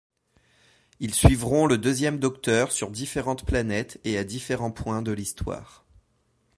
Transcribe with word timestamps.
Ils 0.99 1.13
suivront 1.13 1.67
le 1.67 1.77
Deuxième 1.77 2.17
Docteur 2.17 2.71
sur 2.71 2.89
différentes 2.89 3.45
planètes 3.45 3.99
et 4.03 4.17
à 4.17 4.23
différents 4.23 4.71
points 4.71 5.03
de 5.03 5.11
l'Histoire. 5.11 5.85